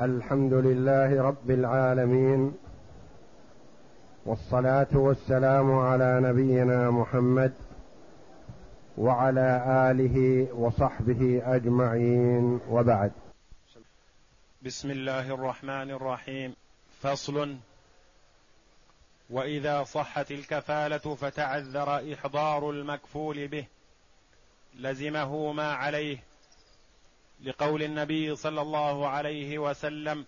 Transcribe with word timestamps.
الحمد 0.00 0.52
لله 0.52 1.22
رب 1.22 1.50
العالمين 1.50 2.54
والصلاة 4.26 4.88
والسلام 4.94 5.72
على 5.78 6.20
نبينا 6.20 6.90
محمد 6.90 7.52
وعلى 8.98 9.64
آله 9.90 10.48
وصحبه 10.54 11.42
أجمعين 11.44 12.60
وبعد. 12.70 13.12
بسم 14.62 14.90
الله 14.90 15.34
الرحمن 15.34 15.90
الرحيم. 15.90 16.54
فصل 17.02 17.56
وإذا 19.30 19.84
صحت 19.84 20.30
الكفالة 20.30 21.14
فتعذر 21.14 22.14
إحضار 22.14 22.70
المكفول 22.70 23.48
به 23.48 23.66
لزمه 24.74 25.52
ما 25.52 25.72
عليه 25.72 26.18
لقول 27.44 27.82
النبي 27.82 28.36
صلى 28.36 28.60
الله 28.60 29.08
عليه 29.08 29.58
وسلم 29.58 30.26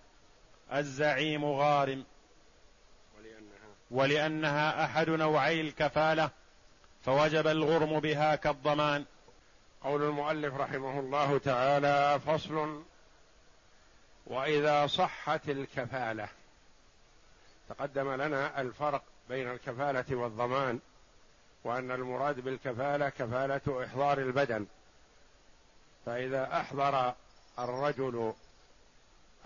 الزعيم 0.73 1.45
غارم. 1.45 2.05
ولأنها, 3.17 3.67
ولأنها 3.91 4.85
أحد 4.85 5.09
نوعي 5.09 5.61
الكفالة 5.61 6.29
فوجب 7.01 7.47
الغرم 7.47 7.99
بها 7.99 8.35
كالضمان. 8.35 9.05
قول 9.83 10.03
المؤلف 10.03 10.53
رحمه 10.53 10.99
الله 10.99 11.37
تعالى 11.37 12.19
فصل 12.19 12.83
وإذا 14.27 14.87
صحت 14.87 15.49
الكفالة. 15.49 16.29
تقدم 17.69 18.13
لنا 18.13 18.61
الفرق 18.61 19.03
بين 19.29 19.51
الكفالة 19.51 20.15
والضمان 20.15 20.79
وأن 21.63 21.91
المراد 21.91 22.39
بالكفالة 22.39 23.09
كفالة 23.09 23.85
إحضار 23.85 24.17
البدن. 24.17 24.65
فإذا 26.07 26.49
أحضر 26.53 27.13
الرجل 27.59 28.33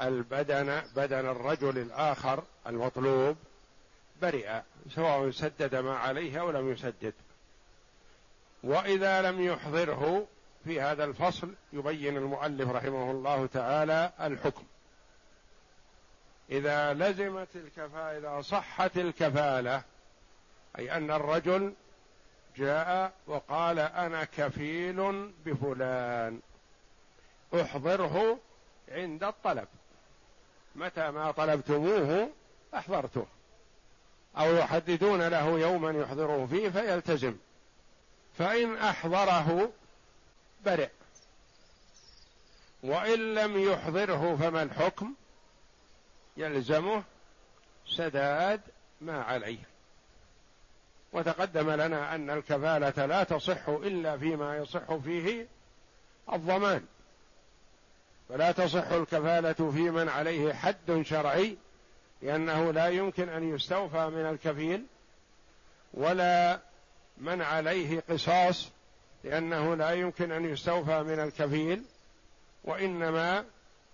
البدن 0.02 0.82
بدن 0.96 1.26
الرجل 1.26 1.78
الآخر 1.78 2.44
المطلوب 2.68 3.38
برئ 4.22 4.60
سواء 4.96 5.32
سدد 5.32 5.76
ما 5.76 5.98
عليه 5.98 6.40
أو 6.40 6.52
لم 6.52 6.72
يسدد. 6.72 7.14
وإذا 8.64 9.22
لم 9.22 9.42
يحضره 9.42 10.28
في 10.64 10.82
هذا 10.82 11.04
الفصل 11.04 11.54
يبين 11.74 12.18
المؤلف 12.18 12.70
رحمه 12.70 13.12
الله 13.12 13.46
تعالى 13.46 14.12
الحكم. 14.22 14.64
إذا 16.50 16.94
لزمت 16.94 17.56
الكفالة 17.56 18.18
إذا 18.18 18.42
صحت 18.42 18.98
الكفالة 18.98 19.84
أي 20.80 20.98
أن 20.98 21.12
الرجل 21.12 21.74
جاء 22.58 23.14
وقال 23.28 23.80
أنا 23.80 24.24
كفيل 24.24 25.32
بفلان. 25.46 26.42
احضره 27.54 28.40
عند 28.90 29.24
الطلب. 29.24 29.68
متى 30.76 31.12
ما 31.12 31.32
طلبتموه 31.32 32.30
أحضرته. 32.74 33.26
أو 34.38 34.56
يحددون 34.56 35.28
له 35.28 35.60
يوما 35.60 35.92
يحضره 35.92 36.46
فيه 36.46 36.70
فيلتزم. 36.70 37.36
فإن 38.38 38.78
أحضره 38.78 39.72
برئ 40.66 40.90
وإن 42.84 43.36
لم 43.36 43.72
يحضره 43.72 44.36
فما 44.36 44.64
الحكم؟ 44.64 45.14
يلزمه 46.38 47.04
سداد 47.88 48.62
ما 49.02 49.24
عليه. 49.24 49.60
وتقدم 51.14 51.72
لنا 51.72 52.16
أن 52.16 52.30
الكفالة 52.30 53.06
لا 53.06 53.24
تصح 53.24 53.70
إلا 53.70 54.18
فيما 54.18 54.58
يصح 54.58 54.96
فيه 54.96 55.48
الضمان. 56.34 56.86
فلا 58.32 58.52
تصح 58.52 58.88
الكفالة 58.88 59.54
في 59.54 59.90
من 59.92 60.10
عليه 60.10 60.54
حد 60.54 61.02
شرعي 61.06 61.58
لأنه 62.22 62.72
لا 62.72 62.88
يمكن 62.88 63.30
أن 63.30 63.56
يستوفى 63.56 64.10
من 64.10 64.26
الكفيل 64.26 64.86
ولا 65.94 66.60
من 67.18 67.42
عليه 67.42 68.04
قصاص 68.10 68.70
لأنه 69.24 69.76
لا 69.76 69.92
يمكن 69.92 70.32
أن 70.32 70.46
يستوفى 70.46 71.04
من 71.04 71.20
الكفيل 71.20 71.84
وإنما 72.64 73.46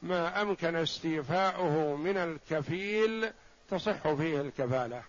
ما 0.01 0.41
أمكن 0.41 0.75
استيفاؤه 0.75 1.95
من 1.95 2.17
الكفيل 2.17 3.31
تصح 3.69 4.13
فيه 4.13 4.41
الكفالة. 4.41 5.03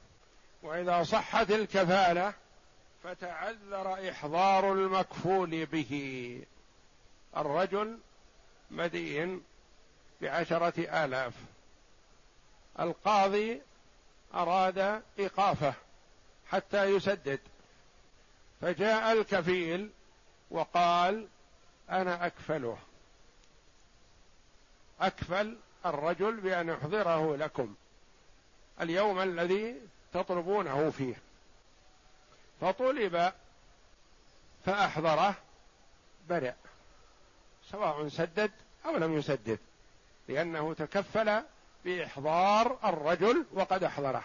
وإذا 0.63 1.03
صحت 1.03 1.51
الكفالة 1.51 2.33
فتعذر 3.05 4.11
إحضار 4.11 4.73
المكفول 4.73 5.67
به. 5.67 6.43
الرجل 7.37 7.99
مدين 8.71 9.45
بعشرة 10.21 11.05
آلاف. 11.05 11.35
القاضي 12.81 13.61
أراد 14.35 15.03
إيقافه 15.19 15.75
حتى 16.51 16.85
يسدد. 16.85 17.41
فجاء 18.61 19.13
الكفيل 19.13 19.91
وقال 20.51 21.29
أنا 21.91 22.27
أكفله. 22.27 22.79
أكفل 25.01 25.57
الرجل 25.87 26.41
بأن 26.41 26.69
يحضره 26.69 27.37
لكم. 27.37 27.75
اليوم 28.81 29.21
الذي 29.21 29.81
تطلبونه 30.13 30.91
فيه. 30.91 31.15
فطلب 32.61 33.33
فأحضره 34.67 35.35
برئ. 36.29 36.53
سواء 37.71 38.09
سدد 38.09 38.51
أو 38.87 38.97
لم 38.97 39.19
يسدد 39.19 39.59
لأنه 40.29 40.75
تكفل 40.75 41.43
بإحضار 41.85 42.79
الرجل 42.85 43.45
وقد 43.53 43.85
أحضره. 43.85 44.25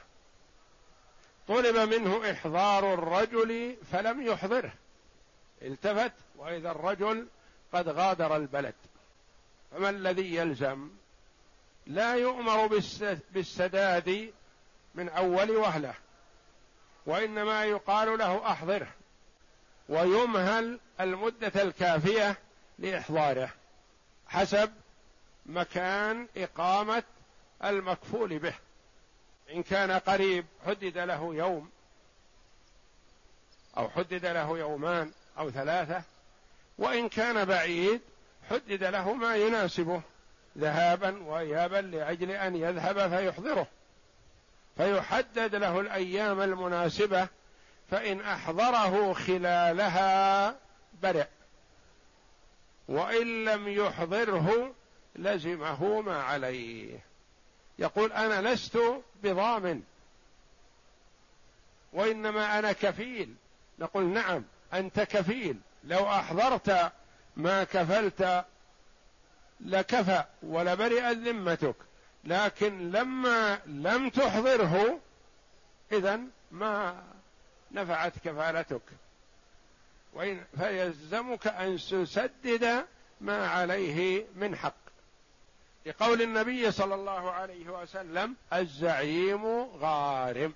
طلب 1.47 1.75
منه 1.93 2.31
إحضار 2.31 2.93
الرجل 2.93 3.77
فلم 3.91 4.21
يحضره. 4.21 4.73
التفت 5.61 6.13
وإذا 6.35 6.71
الرجل 6.71 7.27
قد 7.73 7.89
غادر 7.89 8.35
البلد. 8.35 8.75
فما 9.71 9.89
الذي 9.89 10.35
يلزم؟ 10.35 10.89
لا 11.87 12.15
يؤمر 12.15 12.67
بالسداد 13.33 14.33
من 14.95 15.09
أول 15.09 15.51
وهلة 15.51 15.93
وإنما 17.05 17.65
يقال 17.65 18.17
له 18.17 18.51
أحضره. 18.51 18.91
ويمهل 19.89 20.79
المدة 20.99 21.61
الكافية 21.61 22.37
لإحضاره 22.83 23.49
حسب 24.27 24.71
مكان 25.45 26.27
إقامة 26.37 27.03
المكفول 27.63 28.39
به. 28.39 28.53
إن 29.53 29.63
كان 29.63 29.91
قريب 29.91 30.45
حدد 30.65 30.97
له 30.97 31.35
يوم 31.35 31.69
أو 33.77 33.89
حدد 33.89 34.25
له 34.25 34.57
يومان 34.57 35.11
أو 35.37 35.51
ثلاثة 35.51 36.01
وإن 36.77 37.09
كان 37.09 37.45
بعيد 37.45 38.01
حدد 38.49 38.83
له 38.83 39.13
ما 39.13 39.35
يناسبه 39.35 40.01
ذهابا 40.57 41.23
وإيابا 41.23 41.81
لأجل 41.81 42.31
أن 42.31 42.55
يذهب 42.55 43.09
فيحضره. 43.09 43.67
فيحدد 44.77 45.55
له 45.55 45.79
الأيام 45.79 46.41
المناسبة 46.41 47.27
فإن 47.91 48.21
أحضره 48.21 49.13
خلالها 49.13 50.55
برئ. 51.03 51.25
وإن 52.87 53.45
لم 53.45 53.67
يحضره 53.67 54.73
لزمه 55.15 56.01
ما 56.01 56.21
عليه. 56.23 56.99
يقول 57.79 58.11
أنا 58.11 58.53
لست 58.53 58.79
بضامن. 59.23 59.81
وإنما 61.93 62.59
أنا 62.59 62.71
كفيل. 62.71 63.35
نقول 63.79 64.05
نعم 64.05 64.43
أنت 64.73 64.99
كفيل. 64.99 65.57
لو 65.83 66.07
أحضرت 66.07 66.91
ما 67.35 67.63
كفلت 67.63 68.45
لكفى 69.59 70.23
ولبرئت 70.43 71.17
ذمتك. 71.17 71.75
لكن 72.23 72.91
لما 72.91 73.59
لم 73.65 74.09
تحضره 74.09 74.99
اذا 75.91 76.19
ما 76.51 77.03
نفعت 77.71 78.13
كفالتك. 78.19 78.81
وإن 80.13 80.43
فيلزمك 80.57 81.47
أن 81.47 81.77
تسدد 81.77 82.85
ما 83.21 83.47
عليه 83.47 84.25
من 84.35 84.55
حق. 84.55 84.83
لقول 85.85 86.21
النبي 86.21 86.71
صلى 86.71 86.95
الله 86.95 87.31
عليه 87.31 87.81
وسلم 87.81 88.35
الزعيم 88.53 89.45
غارم. 89.61 90.53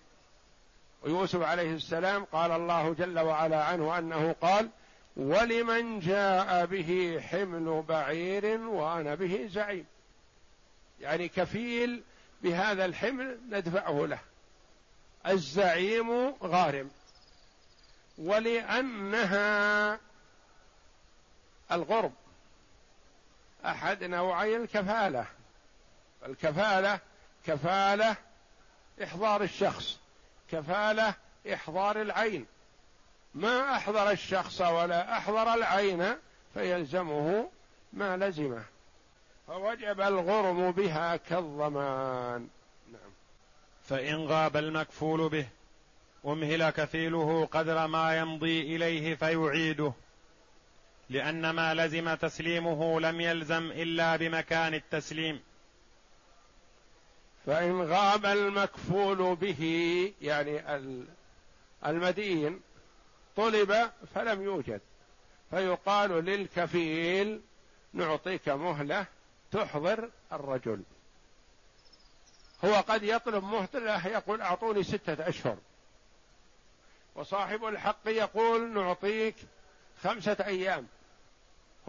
ويوسف 1.03 1.41
عليه 1.41 1.75
السلام 1.75 2.23
قال 2.25 2.51
الله 2.51 2.93
جل 2.93 3.19
وعلا 3.19 3.63
عنه 3.63 3.97
أنه 3.97 4.35
قال 4.41 4.69
ولمن 5.17 5.99
جاء 5.99 6.65
به 6.65 7.21
حمل 7.21 7.83
بعير 7.87 8.59
وأنا 8.59 9.15
به 9.15 9.49
زعيم. 9.51 9.85
يعني 11.01 11.27
كفيل 11.27 12.03
بهذا 12.41 12.85
الحمل 12.85 13.39
ندفعه 13.49 14.05
له. 14.05 14.19
الزعيم 15.27 16.33
غارم. 16.43 16.89
ولأنها 18.17 19.99
الغرب. 21.71 22.13
أحد 23.65 24.03
نوعي 24.03 24.57
الكفالة. 24.57 25.25
الكفالة 26.25 26.99
كفالة 27.47 28.15
إحضار 29.03 29.43
الشخص. 29.43 29.99
كفالة 30.51 31.13
إحضار 31.53 32.01
العين. 32.01 32.45
ما 33.35 33.75
أحضر 33.75 34.11
الشخص 34.11 34.61
ولا 34.61 35.17
أحضر 35.17 35.53
العين 35.53 36.15
فيلزمه 36.53 37.49
ما 37.93 38.17
لزمه. 38.17 38.63
فوجب 39.47 40.01
الغرم 40.01 40.71
بها 40.71 41.15
كالضمان. 41.15 42.47
نعم. 42.91 43.11
فإن 43.89 44.25
غاب 44.25 44.57
المكفول 44.57 45.29
به 45.29 45.47
أمهل 46.25 46.69
كفيله 46.69 47.45
قدر 47.45 47.87
ما 47.87 48.17
يمضي 48.17 48.75
إليه 48.75 49.15
فيعيده 49.15 49.93
لأن 51.09 51.49
ما 51.49 51.73
لزم 51.73 52.13
تسليمه 52.13 52.99
لم 52.99 53.21
يلزم 53.21 53.71
إلا 53.71 54.15
بمكان 54.15 54.73
التسليم. 54.73 55.39
فإن 57.45 57.81
غاب 57.81 58.25
المكفول 58.25 59.35
به 59.35 59.63
يعني 60.21 60.61
المدين 61.85 62.61
طلب 63.35 63.89
فلم 64.15 64.41
يوجد. 64.41 64.81
فيقال 65.49 66.11
للكفيل 66.11 67.41
نعطيك 67.93 68.49
مهلة 68.49 69.05
تحضر 69.51 70.09
الرجل. 70.31 70.81
هو 72.65 72.73
قد 72.73 73.03
يطلب 73.03 73.43
مهلة 73.43 74.07
يقول 74.07 74.41
أعطوني 74.41 74.83
ستة 74.83 75.29
أشهر. 75.29 75.57
وصاحب 77.17 77.65
الحق 77.65 78.07
يقول 78.07 78.73
نعطيك 78.73 79.35
خمسة 80.03 80.37
أيام. 80.45 80.87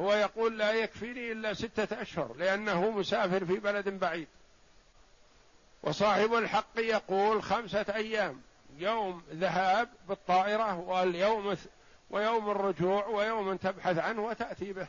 هو 0.00 0.12
يقول 0.12 0.58
لا 0.58 0.72
يكفيني 0.72 1.32
إلا 1.32 1.54
ستة 1.54 2.02
أشهر 2.02 2.36
لأنه 2.36 2.90
مسافر 2.90 3.44
في 3.44 3.56
بلد 3.56 3.88
بعيد. 3.88 4.28
وصاحب 5.82 6.34
الحق 6.34 6.78
يقول 6.78 7.42
خمسة 7.42 7.86
أيام. 7.94 8.40
يوم 8.78 9.22
ذهاب 9.32 9.88
بالطائرة 10.08 10.78
واليوم 10.78 11.56
ويوم 12.10 12.50
الرجوع 12.50 13.06
ويوم 13.06 13.56
تبحث 13.56 13.98
عنه 13.98 14.24
وتأتي 14.24 14.72
به. 14.72 14.88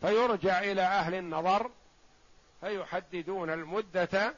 فيرجع 0.00 0.58
إلى 0.58 0.82
أهل 0.82 1.14
النظر 1.14 1.70
فيحددون 2.60 3.50
المدة 3.50 4.34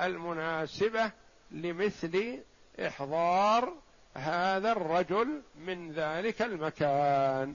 المناسبة 0.00 1.10
لمثل 1.50 2.42
إحضار 2.86 3.74
هذا 4.14 4.72
الرجل 4.72 5.42
من 5.56 5.92
ذلك 5.92 6.42
المكان. 6.42 7.54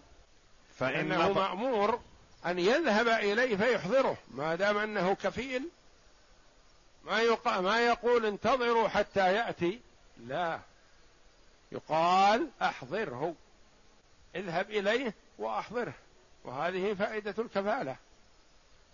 فإنه 0.75 1.31
مأمور 1.33 1.99
أن 2.45 2.59
يذهب 2.59 3.07
إليه 3.07 3.57
فيحضره. 3.57 4.17
ما 4.31 4.55
دام 4.55 4.77
أنه 4.77 5.15
كفيل 5.15 5.69
ما 7.03 7.19
يقال 7.19 7.63
ما 7.63 7.79
يقول 7.87 8.25
انتظروا 8.25 8.87
حتى 8.87 9.33
يأتي. 9.33 9.79
لا. 10.17 10.59
يقال 11.71 12.49
أحضره. 12.61 13.35
اذهب 14.35 14.69
إليه 14.69 15.13
وأحضره. 15.37 15.93
وهذه 16.43 16.93
فائدة 16.93 17.35
الكفالة. 17.39 17.95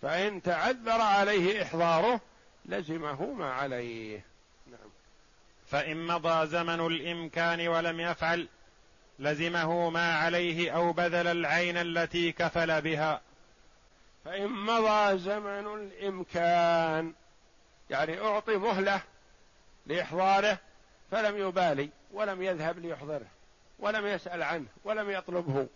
فإن 0.02 0.42
تعذر 0.42 1.00
عليه 1.00 1.62
إحضاره 1.62 2.20
لزمه 2.64 3.26
ما 3.26 3.52
عليه. 3.52 4.24
نعم. 4.66 4.90
فإن 5.72 6.06
مضى 6.06 6.46
زمن 6.46 6.86
الإمكان 6.86 7.68
ولم 7.68 8.00
يفعل 8.00 8.48
لزمه 9.18 9.90
ما 9.90 10.14
عليه 10.14 10.70
أو 10.70 10.92
بذل 10.92 11.26
العين 11.26 11.76
التي 11.76 12.32
كفل 12.32 12.82
بها. 12.82 13.20
فإن 14.24 14.48
مضى 14.48 15.18
زمن 15.18 15.74
الإمكان 15.74 17.12
يعني 17.90 18.20
أعطي 18.20 18.56
مهلة 18.56 19.02
لإحضاره 19.86 20.58
فلم 21.10 21.36
يبالي 21.48 21.90
ولم 22.12 22.42
يذهب 22.42 22.78
ليحضره 22.78 23.26
ولم 23.78 24.06
يسأل 24.06 24.42
عنه 24.42 24.66
ولم 24.84 25.10
يطلبه. 25.10 25.66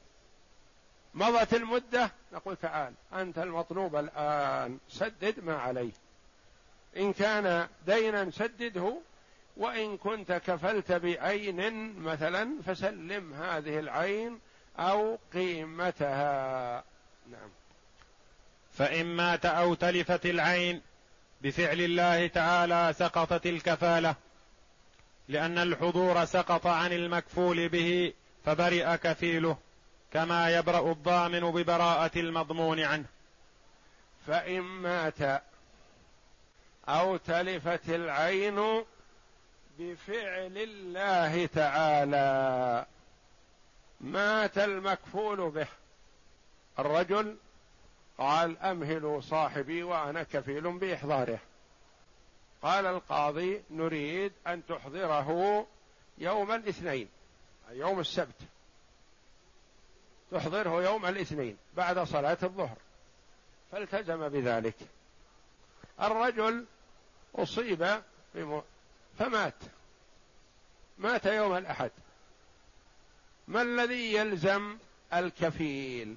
مضت 1.15 1.55
المدة 1.55 2.11
نقول 2.33 2.57
تعال 2.57 2.93
أنت 3.13 3.39
المطلوب 3.39 3.97
الآن 3.97 4.79
سدد 4.89 5.45
ما 5.45 5.57
عليه. 5.59 5.93
إن 6.97 7.13
كان 7.13 7.69
دينا 7.87 8.31
سدده 8.31 8.97
وإن 9.57 9.97
كنت 9.97 10.33
كفلت 10.33 10.93
بعين 10.93 11.93
مثلا 11.99 12.63
فسلم 12.67 13.35
هذه 13.35 13.79
العين 13.79 14.41
أو 14.79 15.19
قيمتها. 15.35 16.85
نعم. 17.31 17.51
فإن 18.73 19.07
مات 19.07 19.47
أو 19.47 19.75
تلفت 19.75 20.27
العين 20.27 20.83
بفعل 21.43 21.81
الله 21.81 22.27
تعالى 22.27 22.93
سقطت 22.99 23.47
الكفالة 23.47 24.15
لأن 25.29 25.59
الحضور 25.59 26.25
سقط 26.25 26.67
عن 26.67 26.93
المكفول 26.93 27.69
به 27.69 28.13
فبرئ 28.45 28.97
كفيله 28.97 29.59
كما 30.13 30.51
يبرأ 30.59 30.93
الضامن 30.93 31.41
ببراءة 31.41 32.19
المضمون 32.19 32.81
عنه. 32.81 33.07
فإن 34.27 34.61
مات 34.61 35.43
أو 36.89 37.17
تلفت 37.17 37.89
العين 37.89 38.85
بفعل 39.79 40.59
الله 40.59 41.47
تعالى. 41.47 42.87
مات 44.01 44.59
المكفول 44.59 45.51
به. 45.51 45.67
الرجل 46.79 47.37
قال 48.19 48.59
امهلوا 48.59 49.21
صاحبي 49.21 49.83
وأنا 49.83 50.23
كفيل 50.23 50.79
بإحضاره. 50.79 51.39
قال 52.63 52.87
القاضي 52.87 53.63
نريد 53.71 54.33
أن 54.47 54.67
تحضره 54.67 55.67
يوم 56.19 56.53
الاثنين 56.53 57.09
يوم 57.71 58.01
السبت. 58.01 58.41
تحضره 60.31 60.83
يوم 60.83 61.07
الاثنين 61.07 61.57
بعد 61.77 61.99
صلاة 61.99 62.39
الظهر. 62.43 62.77
فالتزم 63.73 64.29
بذلك. 64.29 64.77
الرجل 66.01 66.65
أصيب 67.35 68.03
فمات. 69.19 69.55
مات 70.99 71.27
يوم 71.27 71.57
الأحد. 71.57 71.91
ما 73.49 73.63
الذي 73.63 74.13
يلزم 74.13 74.79
الكفيل؟ 75.15 76.17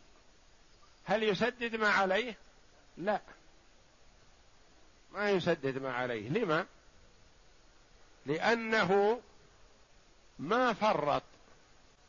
هل 1.06 1.24
يسدد 1.24 1.76
ما 1.76 1.90
عليه؟ 1.90 2.38
لا. 2.98 3.22
ما 5.12 5.30
يسدد 5.30 5.78
ما 5.78 5.94
عليه. 5.94 6.30
لما؟ 6.30 6.66
لأنه 8.26 9.22
ما 10.40 10.74
فرط 10.74 11.24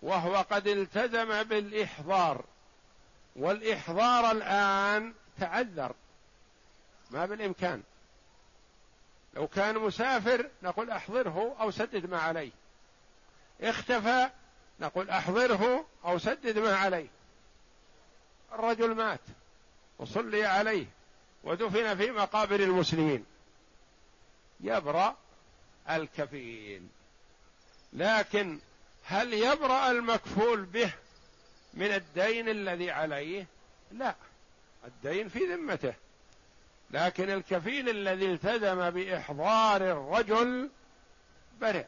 وهو 0.02 0.36
قد 0.36 0.66
التزم 0.66 1.42
بالإحضار 1.42 2.44
والإحضار 3.36 4.30
الآن 4.30 5.14
تعذر. 5.40 5.94
ما 7.10 7.26
بالإمكان. 7.26 7.82
لو 9.34 9.48
كان 9.48 9.78
مسافر 9.78 10.50
نقول 10.62 10.90
أحضره 10.90 11.56
أو 11.60 11.70
سدد 11.70 12.10
ما 12.10 12.20
عليه. 12.20 12.50
اختفى 13.60 14.30
نقول 14.80 15.10
أحضره 15.10 15.86
أو 16.04 16.18
سدد 16.18 16.58
ما 16.58 16.76
عليه. 16.76 17.08
الرجل 18.52 18.94
مات 18.94 19.20
وصلي 19.98 20.44
عليه 20.44 20.86
ودفن 21.44 21.96
في 21.96 22.10
مقابر 22.10 22.60
المسلمين. 22.60 23.24
يبرأ 24.60 25.16
الكفيل 25.90 26.86
لكن 27.92 28.58
هل 29.04 29.32
يبرأ 29.34 29.90
المكفول 29.90 30.64
به 30.64 30.92
من 31.74 31.86
الدين 31.86 32.48
الذي 32.48 32.90
عليه؟ 32.90 33.46
لا. 33.92 34.14
الدين 34.84 35.28
في 35.28 35.38
ذمته. 35.38 35.94
لكن 36.90 37.30
الكفيل 37.30 37.88
الذي 37.88 38.26
التزم 38.26 38.90
بإحضار 38.90 39.82
الرجل 39.82 40.70
برئ 41.60 41.86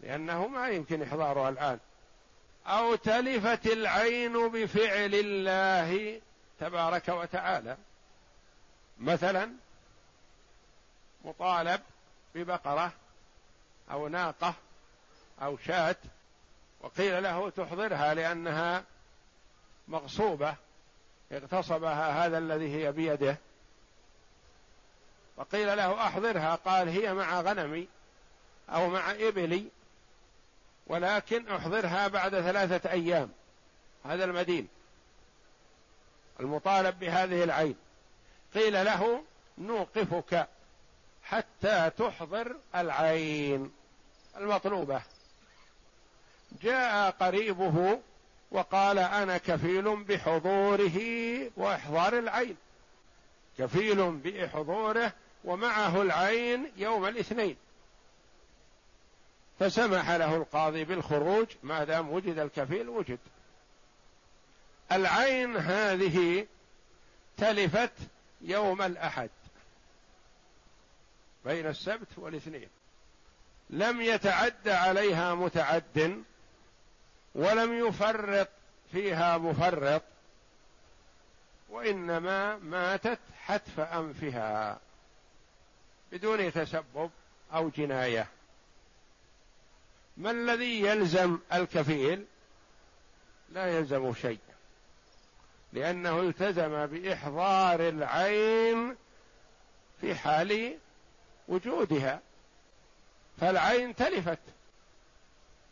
لأنه 0.00 0.46
ما 0.46 0.68
يمكن 0.68 1.02
إحضاره 1.02 1.48
الآن. 1.48 1.78
أو 2.66 2.94
تلفت 2.94 3.66
العين 3.66 4.48
بفعل 4.48 5.14
الله 5.14 6.20
تبارك 6.60 7.08
وتعالى. 7.08 7.76
مثلا 8.98 9.50
مطالب 11.24 11.80
ببقرة 12.34 12.92
أو 13.90 14.08
ناقة 14.08 14.54
أو 15.42 15.56
شاة 15.56 15.96
وقيل 16.80 17.22
له 17.22 17.50
تحضرها 17.50 18.14
لأنها 18.14 18.84
مغصوبة 19.88 20.54
اغتصبها 21.32 22.26
هذا 22.26 22.38
الذي 22.38 22.74
هي 22.74 22.92
بيده. 22.92 23.36
وقيل 25.40 25.76
له 25.76 26.06
أحضرها 26.06 26.54
قال 26.54 26.88
هي 26.88 27.14
مع 27.14 27.40
غنمي 27.40 27.88
أو 28.68 28.88
مع 28.88 29.10
إبلي 29.10 29.64
ولكن 30.86 31.48
أحضرها 31.48 32.08
بعد 32.08 32.40
ثلاثة 32.40 32.90
أيام. 32.90 33.30
هذا 34.04 34.24
المدين 34.24 34.68
المطالب 36.40 36.98
بهذه 36.98 37.44
العين. 37.44 37.76
قيل 38.54 38.84
له 38.84 39.24
نوقفك 39.58 40.48
حتى 41.22 41.90
تحضر 41.98 42.56
العين 42.74 43.72
المطلوبة. 44.36 45.02
جاء 46.62 47.10
قريبه 47.10 48.00
وقال 48.50 48.98
أنا 48.98 49.38
كفيل 49.38 50.04
بحضوره 50.04 51.00
وإحضار 51.56 52.18
العين. 52.18 52.56
كفيل 53.58 54.10
بحضوره 54.10 55.12
ومعه 55.44 56.02
العين 56.02 56.72
يوم 56.76 57.06
الاثنين. 57.06 57.56
فسمح 59.58 60.10
له 60.10 60.36
القاضي 60.36 60.84
بالخروج 60.84 61.46
ما 61.62 61.84
دام 61.84 62.10
وجد 62.10 62.38
الكفيل 62.38 62.88
وجد. 62.88 63.18
العين 64.92 65.56
هذه 65.56 66.46
تلفت 67.36 67.92
يوم 68.40 68.82
الأحد 68.82 69.30
بين 71.44 71.66
السبت 71.66 72.08
والاثنين. 72.16 72.68
لم 73.70 74.00
يتعد 74.00 74.68
عليها 74.68 75.34
متعد 75.34 76.22
ولم 77.34 77.86
يفرط 77.86 78.48
فيها 78.92 79.38
مفرط 79.38 80.02
وإنما 81.70 82.56
ماتت 82.56 83.18
حتف 83.44 83.80
أنفها. 83.80 84.80
بدون 86.12 86.52
تسبب 86.52 87.10
أو 87.54 87.68
جناية. 87.68 88.26
ما 90.16 90.30
الذي 90.30 90.80
يلزم 90.80 91.38
الكفيل؟ 91.52 92.24
لا 93.52 93.78
يلزم 93.78 94.14
شيء 94.14 94.38
لأنه 95.72 96.20
التزم 96.20 96.86
بإحضار 96.86 97.88
العين 97.88 98.96
في 100.00 100.14
حال 100.14 100.78
وجودها 101.48 102.20
فالعين 103.40 103.94
تلفت. 103.94 104.38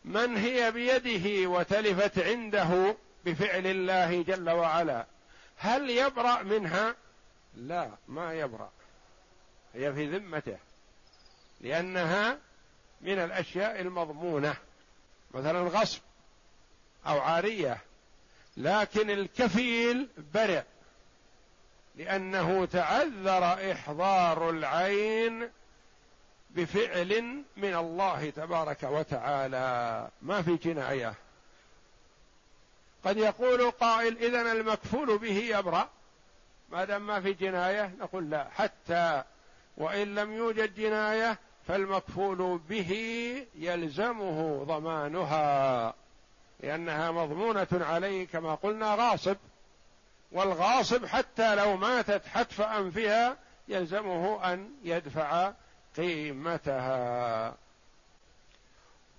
من 0.04 0.37
هي 0.37 0.71
بيده 0.73 1.50
وتلفت 1.50 2.18
عنده 2.18 2.97
بفعل 3.25 3.66
الله 3.66 4.23
جل 4.23 4.50
وعلا؟ 4.50 5.07
هل 5.57 5.90
يبرأ 5.90 6.42
منها؟ 6.42 6.95
لا 7.57 7.90
ما 8.09 8.35
يبرأ. 8.35 8.71
هي 9.75 9.93
في 9.93 10.07
ذمته 10.07 10.59
لأنها 11.61 12.39
من 13.01 13.19
الأشياء 13.19 13.81
المضمونة 13.81 14.57
مثلا 15.35 15.61
غصب 15.61 16.01
أو 17.07 17.21
عارية 17.21 17.79
لكن 18.57 19.11
الكفيل 19.11 20.09
برئ 20.35 20.63
لأنه 21.97 22.65
تعذر 22.65 23.73
إحضار 23.73 24.51
العين 24.51 25.51
بفعل 26.51 27.43
من 27.57 27.75
الله 27.75 28.31
تبارك 28.31 28.83
وتعالى. 28.83 30.09
ما 30.23 30.43
في 30.43 30.57
جناية. 30.57 31.15
قد 33.05 33.17
يقول 33.17 33.71
قائل 33.71 34.19
اذا 34.19 34.53
المكفول 34.53 35.19
به 35.19 35.37
يبرا 35.59 35.89
ما 36.69 36.85
دام 36.85 37.07
ما 37.07 37.21
في 37.21 37.33
جناية 37.33 37.95
نقول 37.99 38.31
لا 38.31 38.49
حتى 38.51 39.23
وإن 39.78 40.14
لم 40.14 40.32
يوجد 40.32 40.75
جناية 40.75 41.38
فالمكفول 41.68 42.61
به 42.68 42.92
يلزمه 43.54 44.64
ضمانها 44.64 45.94
لأنها 46.61 47.11
مضمونة 47.11 47.66
عليه 47.73 48.26
كما 48.26 48.54
قلنا 48.54 48.94
غاصب 48.94 49.37
والغاصب 50.32 51.06
حتى 51.06 51.54
لو 51.54 51.76
ماتت 51.76 52.26
حتف 52.26 52.61
أنفها 52.61 53.37
يلزمه 53.68 54.52
أن 54.52 54.70
يدفع 54.85 55.52
قيمتها. 55.97 57.54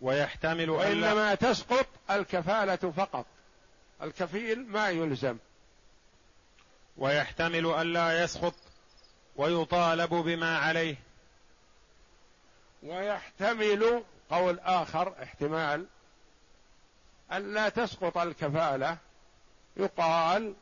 ويحتمل 0.02 0.70
وإنما 0.70 1.36
تسقط 1.36 1.88
الكفالة 2.12 2.76
فقط 2.76 3.26
الكفيل 4.02 4.68
ما 4.68 4.90
يلزم. 4.90 5.38
ويحتمل 6.98 7.66
ألا 7.66 8.24
يسقط 8.24 8.56
ويطالب 9.40 10.14
بما 10.14 10.58
عليه. 10.58 10.96
ويحتمل 12.84 14.04
قول 14.30 14.60
آخر 14.60 15.14
احتمال 15.24 15.86
ألا 17.34 17.70
تسقط 17.70 18.18
الكفالة. 18.18 18.98
يقال 19.78 20.54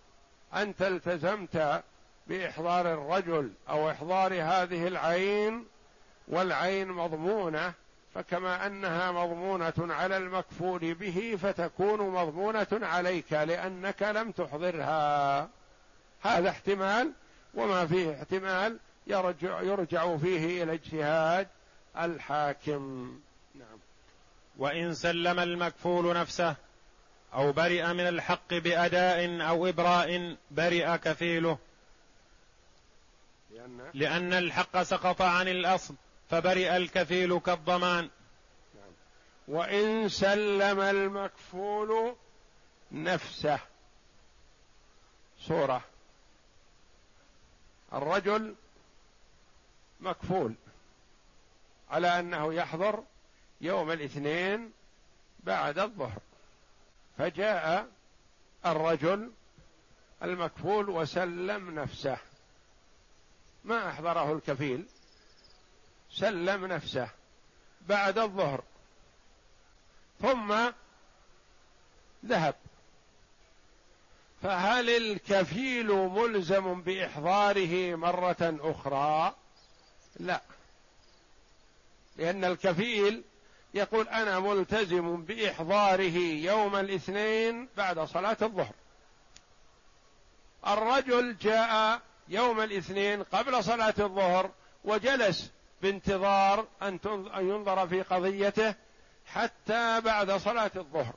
أنت 0.54 0.82
التزمت 0.82 1.84
بإحضار 2.28 2.94
الرجل 2.94 3.52
أو 3.70 3.92
إحضار 3.92 4.34
هذه 4.34 4.88
العين 4.88 5.66
والعين 6.28 6.88
مضمونة 6.88 7.74
فكما 8.16 8.68
أنها 8.68 9.12
مضمونة 9.12 9.74
على 9.80 10.18
المكفول 10.18 10.94
به 10.94 11.38
فتكون 11.42 12.00
مضمونة 12.02 12.68
عليك 12.72 13.34
لأنك 13.34 14.04
لم 14.04 14.32
تحضرها. 14.32 15.50
هذا 16.22 16.50
احتمال. 16.50 17.14
وما 17.58 17.88
فيه 17.88 18.14
احتمال 18.14 18.80
يرجع 19.08 19.62
يرجع 19.62 20.18
فيه 20.18 20.64
إلى 20.64 20.74
اجتهاد 20.74 21.48
الحاكم. 21.98 23.20
نعم. 23.56 23.80
وإن 24.58 24.94
سلم 24.94 25.40
المكفول 25.40 26.16
نفسه 26.16 26.56
أو 27.34 27.52
برئ 27.52 27.94
من 27.94 28.08
الحق 28.08 28.54
بأداء 28.54 29.42
أو 29.42 29.68
إبراء 29.68 30.38
برئ 30.52 30.98
كفيله. 30.98 31.58
لأن, 33.52 33.92
لأن 33.94 34.34
الحق 34.34 34.82
سقط 34.82 35.22
عن 35.22 35.48
الأصل 35.48 35.96
فبرئ 36.30 36.78
الكفيل 36.78 37.40
كالضمان. 37.40 38.10
نعم. 38.76 38.92
وإن 39.48 40.10
سلم 40.10 40.80
المكفول 40.80 42.16
نفسه. 42.92 43.60
صورة 45.40 45.84
الرجل 47.94 48.56
مكفول 50.00 50.54
على 51.90 52.20
أنه 52.20 52.54
يحضر 52.54 53.04
يوم 53.62 53.92
الاثنين 53.92 54.72
بعد 55.40 55.80
الظهر. 55.80 56.22
فجاء 57.18 57.88
الرجل 58.66 59.32
المكفول 60.24 60.90
وسلم 60.90 61.80
نفسه. 61.80 62.18
ما 63.64 63.90
أحضره 63.90 64.34
الكفيل. 64.34 64.86
سلم 66.12 66.66
نفسه 66.66 67.10
بعد 67.82 68.18
الظهر. 68.18 68.64
ثم 70.22 70.72
ذهب. 72.26 72.56
فهل 74.44 74.90
الكفيل 74.90 75.92
ملزم 75.92 76.82
بإحضاره 76.82 77.96
مرة 77.96 78.58
أخرى؟ 78.62 79.36
لا. 80.20 80.42
لأن 82.18 82.46
الكفيل 82.46 83.24
يقول 83.74 84.08
أنا 84.08 84.40
ملتزم 84.40 85.24
بإحضاره 85.24 86.18
يوم 86.18 86.76
الاثنين 86.76 87.70
بعد 87.78 88.00
صلاة 88.00 88.38
الظهر. 88.42 88.74
الرجل 90.68 91.38
جاء 91.38 92.02
يوم 92.28 92.62
الاثنين 92.62 93.24
قبل 93.24 93.64
صلاة 93.64 93.94
الظهر 94.00 94.52
وجلس 94.84 95.52
بانتظار 95.82 96.68
أن 96.82 97.00
ينظر 97.38 97.88
في 97.88 98.02
قضيته 98.02 98.76
حتى 99.26 100.02
بعد 100.02 100.32
صلاة 100.32 100.72
الظهر. 100.76 101.14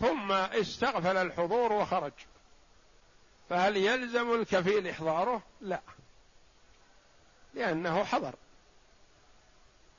ثم 0.00 0.32
استغفل 0.32 1.16
الحضور 1.16 1.72
وخرج. 1.72 2.12
فهل 3.50 3.76
يلزم 3.76 4.34
الكفيل 4.34 4.88
إحضاره؟ 4.88 5.42
لا. 5.60 5.80
لأنه 7.54 8.04
حضر. 8.04 8.34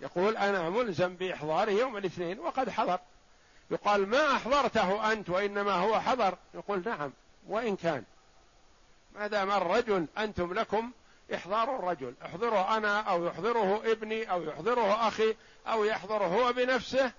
يقول 0.02 0.38
أنا 0.38 0.70
ملزم 0.70 1.16
بإحضاره 1.16 1.72
يوم 1.72 1.98
الاثنين 1.98 2.40
وقد 2.40 2.70
حضر. 2.70 3.00
يقال 3.72 4.08
ما 4.08 4.36
أحضرته 4.36 5.12
أنت 5.12 5.30
وإنما 5.30 5.74
هو 5.74 6.00
حضر. 6.00 6.38
يقول 6.54 6.84
نعم 6.86 7.12
وإن 7.48 7.76
كان. 7.76 8.04
ما 9.16 9.28
دام 9.28 9.52
الرجل 9.52 10.08
أنتم 10.18 10.54
لكم 10.54 10.92
إحضار 11.36 11.76
الرجل. 11.76 12.14
احضره 12.26 12.78
أنا 12.78 13.00
أو 13.02 13.26
يحضره 13.26 13.92
ابني 13.92 14.32
أو 14.32 14.44
يحضره 14.44 15.08
أخي 15.08 15.36
أو 15.68 15.86
يحضره 15.86 16.26
هو 16.26 16.54
بنفسه 16.54 17.12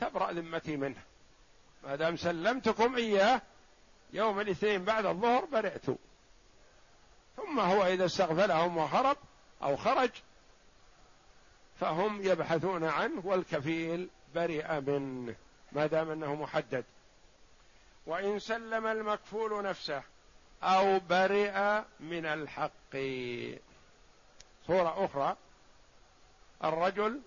تبرأ 0.00 0.32
ذمتي 0.32 0.76
منه. 0.76 1.09
ما 1.84 1.96
دام 1.96 2.16
سلمتكم 2.16 2.96
إياه 2.96 3.42
يوم 4.12 4.40
الاثنين 4.40 4.84
بعد 4.84 5.06
الظهر 5.06 5.44
برئت 5.44 5.86
ثم 7.36 7.60
هو 7.60 7.86
إذا 7.86 8.04
استغفلهم 8.04 8.76
وهرب 8.76 9.16
أو 9.62 9.76
خرج 9.76 10.10
فهم 11.80 12.22
يبحثون 12.22 12.84
عنه 12.84 13.22
والكفيل 13.24 14.08
برئ 14.34 14.80
منه 14.80 15.34
ما 15.72 15.86
دام 15.86 16.10
أنه 16.10 16.34
محدد. 16.34 16.84
وإن 18.06 18.38
سلم 18.38 18.86
المكفول 18.86 19.64
نفسه 19.64 20.02
أو 20.62 20.98
برئ 20.98 21.82
من 22.00 22.26
الحق. 22.26 22.96
صورة 24.66 25.04
أخرى 25.04 25.36
الرجل 26.64 27.20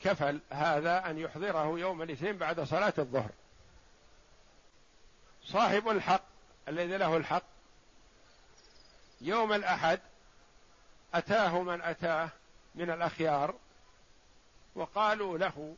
كفل 0.00 0.40
هذا 0.50 1.10
أن 1.10 1.18
يحضره 1.18 1.78
يوم 1.78 2.02
الاثنين 2.02 2.36
بعد 2.36 2.60
صلاة 2.60 2.94
الظهر. 2.98 3.30
صاحب 5.52 5.88
الحق 5.88 6.22
الذي 6.68 6.96
له 6.96 7.16
الحق. 7.16 7.42
يوم 9.20 9.52
الأحد 9.52 10.00
أتاه 11.14 11.62
من 11.62 11.82
أتاه 11.82 12.28
من 12.74 12.90
الأخيار 12.90 13.54
وقالوا 14.74 15.38
له 15.38 15.76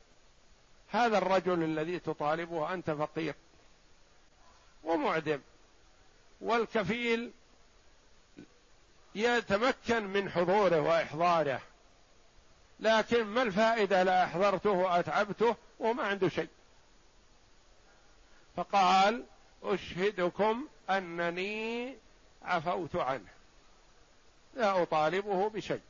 هذا 0.91 1.19
الرجل 1.19 1.63
الذي 1.63 1.99
تطالبه 1.99 2.75
أنت 2.75 2.91
فقير 2.91 3.35
ومعدم 4.85 5.41
والكفيل 6.41 7.33
يتمكن 9.15 10.07
من 10.07 10.31
حضوره 10.31 10.81
وإحضاره 10.81 11.61
لكن 12.81 13.25
ما 13.25 13.43
الفائدة؟ 13.43 14.03
لا 14.03 14.25
أحضرته 14.25 14.71
وأتعبته 14.71 15.57
وما 15.79 16.03
عنده 16.03 16.29
شيء. 16.29 16.49
فقال 18.57 19.25
أشهدكم 19.63 20.67
أنني 20.91 21.95
عفوت 22.43 22.97
عنه. 22.97 23.29
لا 24.55 24.83
أطالبه 24.83 25.49
بشيء. 25.49 25.81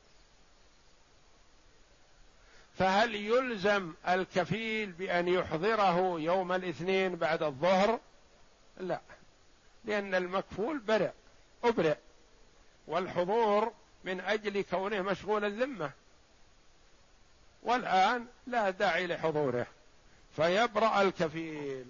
فهل 2.79 3.15
يلزم 3.15 3.95
الكفيل 4.09 4.93
بأن 4.93 5.29
يحضره 5.29 6.21
يوم 6.21 6.53
الاثنين 6.53 7.17
بعد 7.17 7.43
الظهر؟ 7.43 8.01
لا. 8.81 9.01
لأن 9.85 10.15
المكفول 10.15 10.79
برئ 10.79 11.11
أبرئ. 11.65 11.97
والحضور 12.87 13.73
من 14.05 14.21
أجل 14.21 14.63
كونه 14.63 15.03
مشغول 15.03 15.45
الذمة. 15.45 15.91
والآن 17.63 18.27
لا 18.47 18.71
داعي 18.71 19.07
لحضوره. 19.07 19.67
فيبرأ 20.37 21.03
الكفيل. 21.03 21.87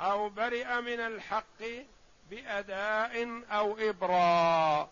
أو 0.00 0.28
برئ 0.28 0.80
من 0.80 1.00
الحق 1.00 1.62
بأداء 2.30 3.42
أو 3.50 3.78
إبراء. 3.78 4.88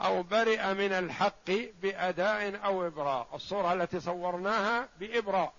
أو 0.00 0.22
برئ 0.22 0.74
من 0.74 0.92
الحق 0.92 1.50
بأداء 1.82 2.64
أو 2.64 2.86
إبراء. 2.86 3.28
الصورة 3.34 3.72
التي 3.72 4.00
صورناها 4.00 4.88
بإبراء. 5.00 5.52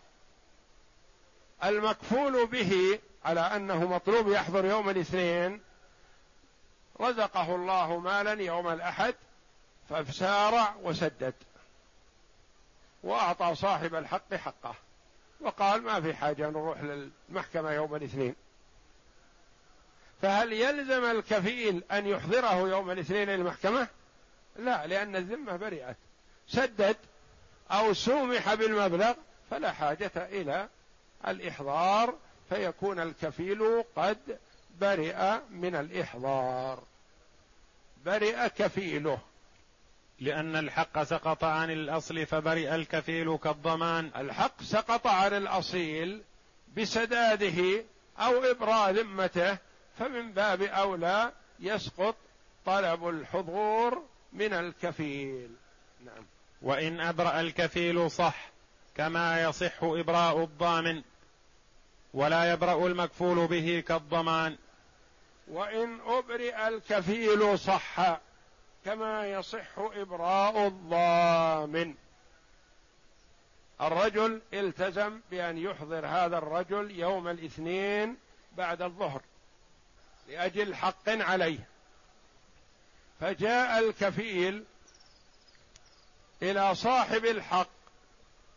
المكفول 1.64 2.48
به 2.48 3.00
على 3.26 3.40
أنه 3.40 3.88
مطلوب 3.88 4.32
يحضر 4.32 4.66
يوم 4.66 4.90
الاثنين. 4.90 5.62
رزقه 7.02 7.56
الله 7.56 8.00
مالا 8.00 8.44
يوم 8.44 8.68
الأحد 8.68 9.16
فسارع 9.90 10.76
وسدد. 10.84 11.34
وأعطى 13.04 13.56
صاحب 13.56 13.96
الحق 13.96 14.34
حقه. 14.34 14.76
وقال 15.42 15.82
ما 15.82 16.02
في 16.02 16.14
حاجة 16.14 16.50
نروح 16.50 16.82
للمحكمة 16.82 17.72
يوم 17.72 17.96
الاثنين. 17.96 18.36
فهل 20.22 20.54
يلزم 20.54 21.06
الكفيل 21.06 21.84
أن 21.92 22.08
يحضره 22.08 22.70
يوم 22.70 22.92
الاثنين 22.92 23.30
للمحكمة؟ 23.30 23.88
لا 24.56 24.88
لأن 24.88 25.16
الذمة 25.16 25.56
برئت. 25.56 25.96
سدد 26.48 26.98
أو 27.72 27.94
سومح 27.94 28.54
بالمبلغ 28.54 29.14
فلا 29.50 29.72
حاجة 29.72 30.12
إلى 30.16 30.68
الإحضار 31.28 32.14
فيكون 32.50 33.00
الكفيل 33.00 33.84
قد 33.96 34.18
برئ 34.80 35.40
من 35.50 35.76
الإحضار. 35.76 36.84
برئ 38.06 38.50
كفيله. 38.50 39.20
لأن 40.20 40.56
الحق 40.56 41.04
سقط 41.04 41.44
عن 41.44 41.72
الأصل 41.72 42.26
فبرئ 42.26 42.76
الكفيل 42.76 43.38
كالضمان. 43.38 44.12
الحق 44.16 44.64
سقط 44.64 45.08
عن 45.08 45.34
الأصيل 45.34 46.22
بسداده 46.78 47.84
أو 48.20 48.44
إبراء 48.44 48.92
ذمته 48.92 49.58
فمن 50.00 50.32
باب 50.32 50.62
أولى 50.62 51.32
يسقط 51.60 52.16
طلب 52.66 53.08
الحضور 53.08 54.04
من 54.34 54.54
الكفيل. 54.54 55.50
نعم. 56.06 56.26
وإن 56.62 57.00
أبرأ 57.00 57.42
الكفيل 57.42 58.12
صح 58.12 58.50
كما 58.96 59.44
يصح 59.44 59.84
إبراء 59.84 60.44
الضامن 60.44 61.04
ولا 62.14 62.54
يبرأ 62.54 62.88
المكفول 62.88 63.48
به 63.48 63.84
كالضمان. 63.88 64.58
وإن 65.48 66.00
أبرئ 66.06 66.68
الكفيل 66.68 67.60
صح 67.60 68.20
كما 68.86 69.28
يصح 69.28 69.78
إبراء 69.78 70.68
الضامن. 70.68 71.96
الرجل 73.82 74.42
التزم 74.54 75.20
بأن 75.32 75.58
يحضر 75.58 76.06
هذا 76.06 76.38
الرجل 76.38 76.92
يوم 76.92 77.28
الاثنين 77.28 78.18
بعد 78.58 78.82
الظهر. 78.82 79.22
لأجل 80.30 80.76
حق 80.76 81.10
عليه. 81.10 81.68
فجاء 83.20 83.80
الكفيل 83.80 84.66
إلى 86.42 86.76
صاحب 86.76 87.26
الحق 87.26 87.70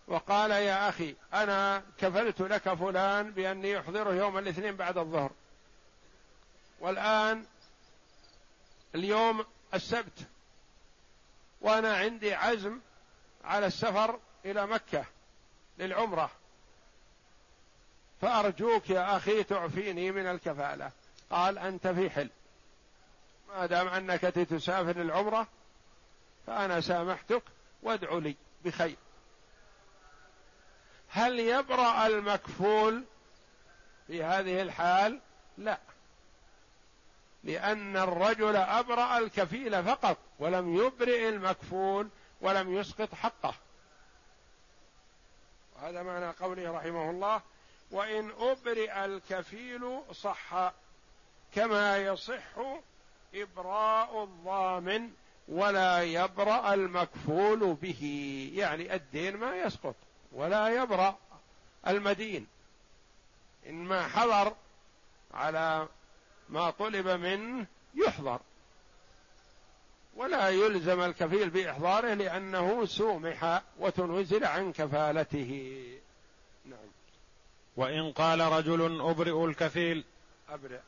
وقال 0.07 0.51
يا 0.51 0.89
أخي 0.89 1.15
أنا 1.35 1.83
كفلت 1.99 2.41
لك 2.41 2.75
فلان 2.75 3.31
بأني 3.31 3.71
يحضره 3.71 4.15
يوم 4.15 4.39
الاثنين 4.39 4.77
بعد 4.77 4.99
الظهر. 4.99 5.31
والآن 6.81 7.47
اليوم 8.95 9.45
السبت 9.75 10.27
وأنا 11.61 11.97
عندي 11.97 12.35
عزم 12.35 12.81
على 13.45 13.67
السفر 13.67 14.21
إلى 14.45 14.67
مكة 14.67 15.05
للعمرة. 15.79 16.31
فأرجوك 18.21 18.91
يا 18.91 19.17
أخي 19.17 19.43
تعفيني 19.43 20.11
من 20.11 20.27
الكفالة. 20.27 20.93
قال 21.33 21.59
أنت 21.59 21.87
في 21.89 22.11
حل. 22.11 22.31
ما 23.49 23.67
دام 23.67 23.89
أنك 23.89 24.21
تسافر 24.21 24.99
للعمرة 24.99 25.47
فأنا 26.47 26.81
سامحتك 26.81 27.43
وادعو 27.83 28.19
لي 28.19 28.37
بخير. 28.65 28.97
هل 31.09 31.41
يبرأ 31.41 32.07
المكفول 32.07 33.05
في 34.07 34.25
هذه 34.25 34.63
الحال؟ 34.63 35.21
لا. 35.59 35.79
لأن 37.45 37.97
الرجل 37.97 38.57
أبرأ 38.57 39.19
الكفيل 39.19 39.85
فقط 39.85 40.17
ولم 40.39 40.77
يبرئ 40.77 41.29
المكفول 41.29 42.09
ولم 42.41 42.77
يسقط 42.77 43.15
حقه. 43.15 43.55
وهذا 45.77 46.03
معنى 46.03 46.31
قوله 46.31 46.71
رحمه 46.71 47.11
الله 47.11 47.43
وإن 47.91 48.31
أبرئ 48.39 49.05
الكفيل 49.05 50.01
صح 50.13 50.73
كما 51.55 51.99
يصح 51.99 52.59
إبراء 53.35 54.25
الضامن 54.25 55.11
ولا 55.49 56.03
يبرأ 56.03 56.75
المكفول 56.75 57.75
به. 57.75 58.03
يعني 58.55 58.95
الدين 58.95 59.37
ما 59.37 59.57
يسقط 59.57 59.95
ولا 60.33 60.83
يبرأ 60.83 61.19
المدين. 61.87 62.47
إن 63.67 63.75
ما 63.75 64.09
حضر 64.09 64.55
على 65.35 65.89
ما 66.49 66.71
طلب 66.71 67.09
منه 67.09 67.67
يحضر. 67.95 68.41
ولا 70.17 70.49
يلزم 70.49 71.01
الكفيل 71.01 71.51
بإحضاره 71.51 72.15
لأنه 72.15 72.87
سومح 72.87 73.63
وتنزل 73.79 74.45
عن 74.45 74.73
كفالته. 74.73 75.83
نعم. 76.65 76.79
وإن 77.77 78.13
قال 78.13 78.41
رجل 78.41 79.01
أبرئ 79.01 79.45
الكفيل 79.45 80.05
أبرئ. 80.49 80.81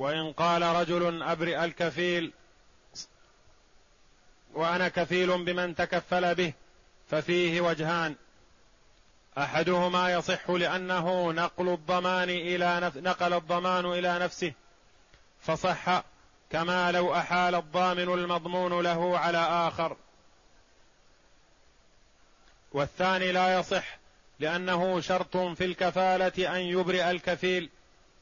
وإن 0.00 0.32
قال 0.32 0.62
رجل 0.62 1.22
أبرئ 1.22 1.64
الكفيل 1.64 2.32
وأنا 4.54 4.88
كفيل 4.88 5.44
بمن 5.44 5.74
تكفل 5.74 6.34
به 6.34 6.52
ففيه 7.10 7.60
وجهان. 7.60 8.16
أحدهما 9.38 10.12
يصح 10.12 10.50
لأنه 10.50 11.32
نقل 11.32 11.68
الضمان 11.68 12.30
إلى 12.30 12.80
نف... 12.80 12.96
نقل 12.96 13.32
الضمان 13.32 13.86
إلى 13.86 14.18
نفسه 14.18 14.52
فصح 15.40 16.02
كما 16.50 16.92
لو 16.92 17.14
أحال 17.14 17.54
الضامن 17.54 18.14
المضمون 18.14 18.80
له 18.80 19.18
على 19.18 19.38
آخر. 19.38 19.96
والثاني 22.72 23.32
لا 23.32 23.58
يصح 23.58 23.98
لأنه 24.38 25.00
شرط 25.00 25.36
في 25.36 25.64
الكفالة 25.64 26.56
أن 26.56 26.60
يبرئ 26.60 27.10
الكفيل 27.10 27.70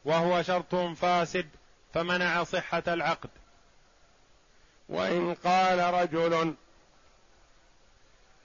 وهو 0.04 0.42
شرط 0.42 0.74
فاسد 0.74 1.48
فمنع 1.94 2.44
صحة 2.44 2.82
العقد. 2.88 3.30
وإن 4.88 5.34
قال 5.34 5.94
رجل 5.94 6.54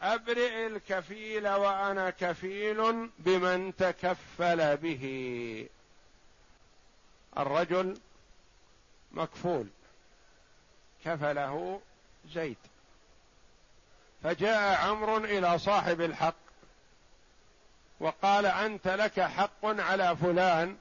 أبرئ 0.02 0.68
الكفيل 0.68 1.48
وأنا 1.48 2.10
كفيل 2.10 3.10
بمن 3.20 3.76
تكفل 3.76 4.78
به. 4.78 5.68
الرجل 7.38 7.98
مكفول 9.12 9.68
كفله 11.06 11.82
زيد 12.34 12.58
فجاء 14.24 14.88
عمرو 14.88 15.18
إلى 15.18 15.60
صاحب 15.60 16.02
الحق 16.02 16.36
وقال 18.00 18.46
أنت 18.46 18.88
لك 18.88 19.20
حق 19.20 19.66
على 19.66 20.18
فلان 20.18 20.78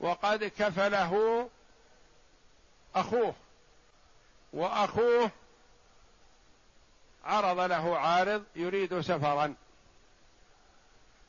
وقد 0.00 0.44
كفله 0.44 1.48
أخوه 2.94 3.34
وأخوه 4.52 5.30
عرض 7.24 7.60
له 7.60 7.98
عارض 7.98 8.44
يريد 8.56 9.00
سفرا. 9.00 9.54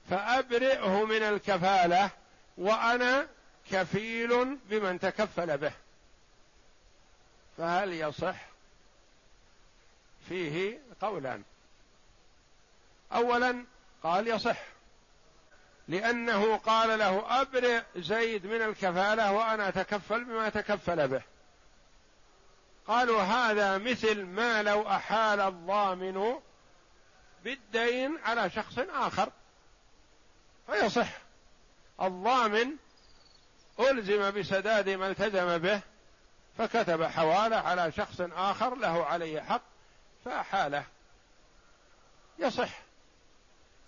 فأبرئه 0.10 1.06
من 1.06 1.24
الكفالة 1.24 2.10
وأنا 2.58 3.28
كفيل 3.72 4.56
بمن 4.56 5.00
تكفل 5.00 5.58
به. 5.58 5.74
فهل 7.58 7.94
يصح 7.94 8.46
فيه 10.30 10.80
قولان؟ 11.02 11.44
اولا 13.12 13.66
قال 14.04 14.28
يصح. 14.28 14.75
لأنه 15.88 16.58
قال 16.58 17.00
له 17.00 17.42
أبرئ 17.42 17.82
زيد 17.96 18.46
من 18.46 18.62
الكفالة 18.62 19.32
وأنا 19.32 19.70
أتكفل 19.70 20.24
بما 20.24 20.50
تكفل 20.50 21.08
به. 21.08 21.22
قالوا 22.88 23.22
هذا 23.22 23.78
مثل 23.78 24.26
ما 24.26 24.64
لو 24.64 24.90
أحال 24.90 25.40
الضامن 25.40 26.36
بالدين 27.44 28.18
على 28.24 28.50
شخص 28.50 28.80
آخر. 28.80 29.32
فيصح. 30.68 31.10
الضامن 32.02 32.76
ألزم 33.80 34.32
بسداد 34.32 34.90
ما 34.90 35.08
التزم 35.08 35.58
به 35.58 35.82
فكتب 36.58 37.04
حواله 37.04 37.56
على 37.56 37.92
شخص 37.92 38.22
آخر 38.22 38.76
له 38.76 39.06
عليه 39.06 39.42
حق 39.42 39.62
فأحاله. 40.26 40.86
يصح. 42.40 42.85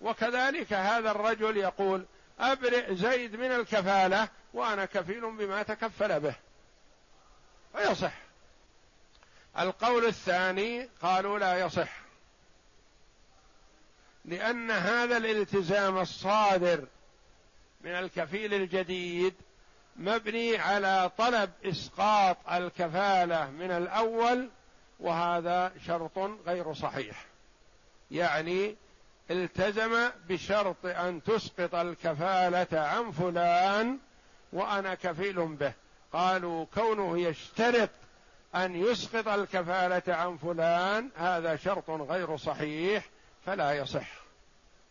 وكذلك 0.00 0.72
هذا 0.72 1.10
الرجل 1.10 1.56
يقول 1.56 2.06
أبرئ 2.40 2.94
زيد 2.94 3.36
من 3.36 3.52
الكفالة 3.52 4.28
وأنا 4.54 4.84
كفيل 4.84 5.36
بما 5.36 5.62
تكفل 5.62 6.20
به. 6.20 6.34
فيصح. 7.72 8.12
القول 9.58 10.04
الثاني 10.04 10.88
قالوا 11.02 11.38
لا 11.38 11.58
يصح. 11.60 11.98
لأن 14.24 14.70
هذا 14.70 15.16
الالتزام 15.16 15.98
الصادر 15.98 16.86
من 17.80 17.90
الكفيل 17.90 18.54
الجديد 18.54 19.34
مبني 19.96 20.56
على 20.56 21.10
طلب 21.18 21.50
إسقاط 21.64 22.36
الكفالة 22.52 23.50
من 23.50 23.70
الأول 23.70 24.50
وهذا 25.00 25.72
شرط 25.86 26.18
غير 26.46 26.74
صحيح. 26.74 27.26
يعني 28.10 28.76
التزم 29.30 30.10
بشرط 30.28 30.86
أن 30.86 31.22
تسقط 31.22 31.74
الكفالة 31.74 32.80
عن 32.80 33.10
فلان 33.10 33.98
وأنا 34.52 34.94
كفيل 34.94 35.46
به. 35.46 35.72
قالوا 36.12 36.66
كونه 36.74 37.18
يشترط 37.18 37.90
أن 38.54 38.76
يسقط 38.76 39.28
الكفالة 39.28 40.14
عن 40.14 40.36
فلان 40.36 41.10
هذا 41.16 41.56
شرط 41.56 41.90
غير 41.90 42.36
صحيح 42.36 43.04
فلا 43.46 43.72
يصح. 43.72 44.08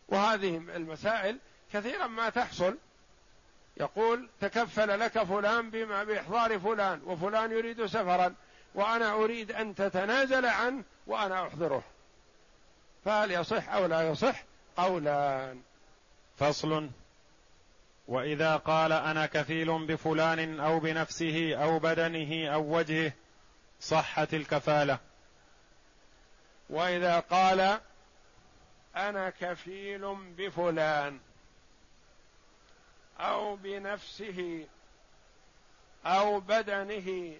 وهذه 0.07 0.57
المسائل 0.57 1.37
كثيرا 1.73 2.07
ما 2.07 2.29
تحصل. 2.29 2.77
يقول 3.77 4.29
تكفل 4.41 4.99
لك 4.99 5.23
فلان 5.23 5.69
بما 5.69 6.03
بإحضار 6.03 6.59
فلان 6.59 7.01
وفلان 7.05 7.51
يريد 7.51 7.85
سفرا 7.85 8.35
وأنا 8.75 9.13
أريد 9.13 9.51
أن 9.51 9.75
تتنازل 9.75 10.45
عنه 10.45 10.83
وأنا 11.07 11.47
أحضره. 11.47 11.83
فهل 13.07 13.31
يصح 13.31 13.69
أو 13.69 13.85
لا 13.85 14.09
يصح؟ 14.09 14.43
قولان. 14.77 15.61
فصل. 16.37 16.89
وإذا 18.07 18.55
قال 18.57 18.91
أنا 18.91 19.25
كفيل 19.25 19.85
بفلان 19.85 20.59
أو 20.59 20.79
بنفسه 20.79 21.55
أو 21.55 21.79
بدنه 21.79 22.53
أو 22.53 22.77
وجهه 22.77 23.13
صحت 23.79 24.33
الكفالة. 24.33 24.99
وإذا 26.69 27.19
قال 27.19 27.79
أنا 28.95 29.29
كفيل 29.29 30.15
بفلان 30.15 31.19
أو 33.19 33.55
بنفسه 33.55 34.67
أو 36.05 36.39
بدنه 36.39 37.37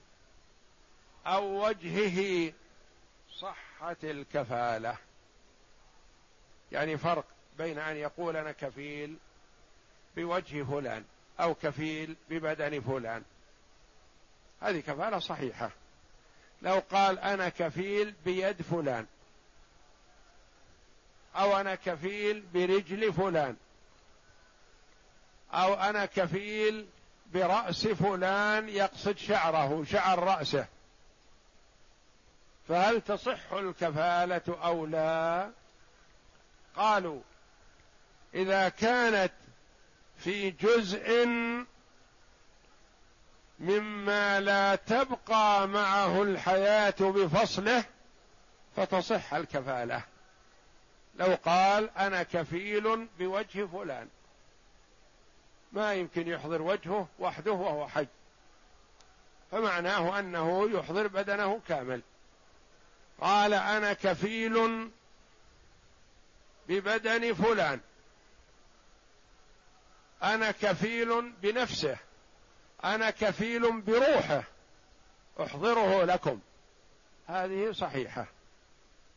أو 1.25 1.67
وجهه 1.67 2.53
صحت 3.39 4.03
الكفالة. 4.03 5.06
يعني 6.71 6.97
فرق 6.97 7.25
بين 7.57 7.79
أن 7.79 7.95
يقول 7.95 8.37
أنا 8.37 8.51
كفيل 8.51 9.17
بوجه 10.15 10.63
فلان 10.63 11.03
أو 11.39 11.55
كفيل 11.55 12.15
ببدن 12.29 12.81
فلان. 12.81 13.23
هذه 14.61 14.79
كفالة 14.79 15.19
صحيحة. 15.19 15.71
لو 16.61 16.81
قال 16.91 17.19
أنا 17.19 17.49
كفيل 17.49 18.13
بيد 18.25 18.61
فلان 18.61 19.05
أو 21.35 21.57
أنا 21.57 21.75
كفيل 21.75 22.43
برجل 22.53 23.13
فلان 23.13 23.55
أو 25.53 25.73
أنا 25.73 26.05
كفيل 26.05 26.87
برأس 27.33 27.87
فلان 27.87 28.69
يقصد 28.69 29.17
شعره 29.17 29.83
شعر 29.83 30.19
رأسه. 30.23 30.65
فهل 32.67 33.01
تصح 33.01 33.53
الكفالة 33.53 34.41
أو 34.63 34.85
لا؟ 34.85 35.51
قالوا 36.77 37.21
إذا 38.33 38.69
كانت 38.69 39.33
في 40.17 40.51
جزء 40.51 41.25
مما 43.59 44.39
لا 44.39 44.75
تبقى 44.75 45.67
معه 45.67 46.21
الحياة 46.21 46.95
بفصله 46.99 47.83
فتصح 48.75 49.33
الكفالة. 49.33 50.03
لو 51.15 51.37
قال 51.45 51.89
أنا 51.97 52.23
كفيل 52.23 53.07
بوجه 53.19 53.65
فلان 53.65 54.07
ما 55.71 55.93
يمكن 55.93 56.27
يحضر 56.27 56.61
وجهه 56.61 57.07
وحده 57.19 57.51
وهو 57.51 57.87
حي. 57.87 58.07
فمعناه 59.51 60.19
أنه 60.19 60.69
يحضر 60.71 61.07
بدنه 61.07 61.61
كامل. 61.67 62.01
قال 63.21 63.53
أنا 63.53 63.93
كفيل 63.93 64.89
ببدن 66.67 67.33
فلان. 67.33 67.79
أنا 70.23 70.51
كفيل 70.51 71.31
بنفسه. 71.41 71.97
أنا 72.83 73.09
كفيل 73.09 73.81
بروحه. 73.81 74.43
أحضره 75.41 76.03
لكم. 76.03 76.39
هذه 77.27 77.71
صحيحة. 77.71 78.25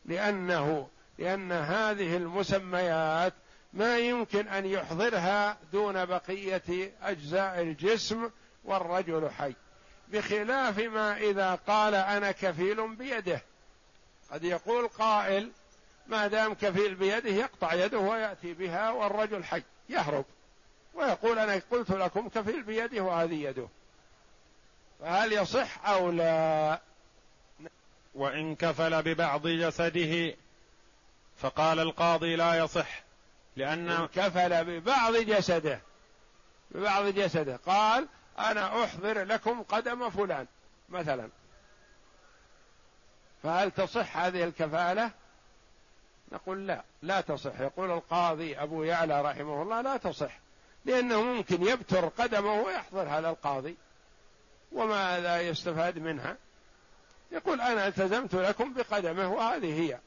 لأنه 0.05 0.89
لأن 1.17 1.51
هذه 1.51 2.17
المسميات 2.17 3.33
ما 3.73 3.97
يمكن 3.97 4.47
أن 4.47 4.65
يحضرها 4.65 5.57
دون 5.73 6.05
بقية 6.05 6.93
أجزاء 7.01 7.61
الجسم 7.61 8.29
والرجل 8.63 9.29
حي. 9.29 9.55
بخلاف 10.07 10.79
ما 10.79 11.17
إذا 11.17 11.55
قال 11.55 11.95
أنا 11.95 12.31
كفيل 12.31 12.95
بيده. 12.95 13.41
قد 14.31 14.43
يقول 14.43 14.87
قائل 14.87 15.51
ما 16.07 16.27
دام 16.27 16.53
كفيل 16.53 16.95
بيده 16.95 17.29
يقطع 17.29 17.73
يده 17.73 17.99
ويأتي 17.99 18.53
بها 18.53 18.89
والرجل 18.91 19.43
حي 19.43 19.63
يهرب. 19.89 20.25
ويقول 20.93 21.39
أنا 21.39 21.61
قلت 21.71 21.91
لكم 21.91 22.29
كفيل 22.29 22.63
بيده 22.63 23.01
وهذه 23.01 23.43
يده. 23.43 23.67
فهل 24.99 25.33
يصح 25.33 25.85
أو 25.85 26.11
لا؟ 26.11 26.81
وإن 28.15 28.55
كفل 28.55 29.01
ببعض 29.01 29.47
جسده 29.47 30.35
فقال 31.37 31.79
القاضي 31.79 32.35
لا 32.35 32.55
يصح 32.55 33.03
لأن 33.55 34.07
كفل 34.15 34.65
ببعض 34.65 35.15
جسده 35.15 35.81
ببعض 36.71 37.05
جسده 37.05 37.59
قال 37.65 38.07
أنا 38.39 38.83
أحضر 38.83 39.23
لكم 39.23 39.63
قدم 39.63 40.09
فلان 40.09 40.47
مثلا. 40.89 41.29
فهل 43.43 43.71
تصح 43.71 44.17
هذه 44.17 44.43
الكفالة؟ 44.43 45.11
نقول 46.31 46.67
لا 46.67 46.83
لا 47.01 47.21
تصح. 47.21 47.59
يقول 47.59 47.91
القاضي 47.91 48.57
أبو 48.57 48.83
يعلى 48.83 49.21
رحمه 49.21 49.61
الله 49.61 49.81
لا 49.81 49.97
تصح 49.97 50.39
لأنه 50.85 51.21
ممكن 51.21 51.67
يبتر 51.67 52.07
قدمه 52.07 52.61
ويحضرها 52.61 53.21
للقاضي 53.21 53.75
وماذا 54.71 55.41
يستفاد 55.41 55.99
منها؟ 55.99 56.37
يقول 57.31 57.61
أنا 57.61 57.87
التزمت 57.87 58.35
لكم 58.35 58.73
بقدمه 58.73 59.33
وهذه 59.33 59.81
هي. 59.81 59.99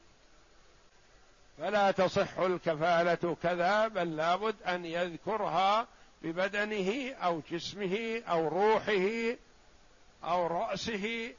فلا 1.57 1.91
تصح 1.91 2.39
الكفالة 2.39 3.37
كذا 3.43 3.87
بل 3.87 4.15
لابد 4.15 4.55
أن 4.63 4.85
يذكرها 4.85 5.87
ببدنه 6.21 7.13
أو 7.13 7.41
جسمه 7.51 8.21
أو 8.29 8.47
روحه 8.47 9.35
أو 10.23 10.47
رأسه 10.47 11.33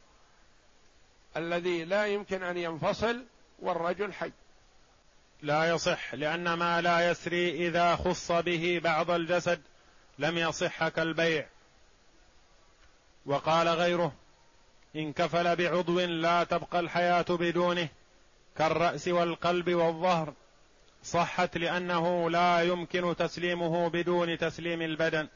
الذي 1.37 1.85
لا 1.85 2.07
يمكن 2.07 2.42
أن 2.42 2.57
ينفصل 2.57 3.25
والرجل 3.59 4.12
حي. 4.12 4.33
لا 5.42 5.64
يصح 5.64 6.14
لأن 6.14 6.55
ما 6.55 6.81
لا 6.81 7.11
يسري 7.11 7.66
إذا 7.66 7.96
خص 7.96 8.33
به 8.33 8.81
بعض 8.85 9.11
الجسد 9.11 9.61
لم 10.18 10.38
يصح 10.38 10.88
كالبيع. 10.88 11.46
وقال 13.27 13.68
غيره 13.68 14.12
إن 14.96 15.12
كفل 15.12 15.57
بعضو 15.57 16.01
لا 16.01 16.44
تبقى 16.44 16.81
الحياة 16.81 17.27
بدونه 17.29 17.88
كالرأس 18.59 19.09
والقلب 19.09 19.75
والظهر. 19.75 20.35
صحت 21.03 21.57
لأنه 21.59 22.31
لا 22.31 22.62
يمكن 22.62 23.16
تسليمه 23.16 23.88
بدون 23.88 24.38
تسليم 24.38 24.83
البدن. 24.83 25.29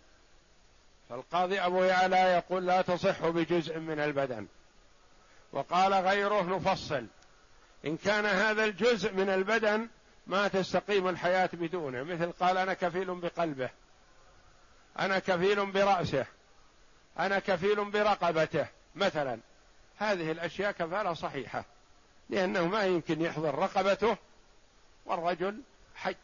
فالقاضي 1.09 1.61
أبو 1.61 1.83
يعلى 1.85 2.17
يقول 2.17 2.67
لا 2.67 2.83
تصح 2.83 3.27
بجزء 3.27 3.79
من 3.79 4.01
البدن. 4.01 4.47
وقال 5.53 5.95
غيره 5.95 6.43
نفصل. 6.43 7.07
إن 7.87 7.97
كان 7.97 8.27
هذا 8.27 8.65
الجزء 8.65 9.13
من 9.13 9.29
البدن 9.29 9.89
ما 10.27 10.49
تستقيم 10.49 11.09
الحياة 11.09 11.51
بدونه 11.53 12.03
مثل 12.03 12.33
قال 12.33 12.59
أنا 12.59 12.75
كفيل 12.75 13.15
بقلبه 13.15 13.71
أنا 14.99 15.19
كفيل 15.19 15.67
برأسه 15.67 16.27
أنا 17.19 17.39
كفيل 17.39 17.91
برقبته 17.91 18.67
مثلا. 18.95 19.39
هذه 19.99 20.31
الأشياء 20.31 20.73
كفالة 20.73 21.15
صحيحة 21.15 21.65
لأنه 22.31 22.67
ما 22.67 22.85
يمكن 22.85 23.21
يحضر 23.21 23.55
رقبته 23.55 24.17
والرجل 25.07 25.63
حي 25.95 26.17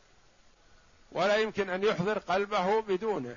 ولا 1.13 1.37
يمكن 1.37 1.71
أن 1.71 1.85
يحضر 1.85 2.19
قلبه 2.19 2.83
بدونه. 2.83 3.37